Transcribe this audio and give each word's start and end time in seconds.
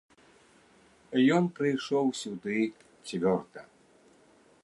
Ён 1.35 1.43
прыйшоў 1.59 2.05
сюды 2.21 2.57
цвёрда. 3.11 3.61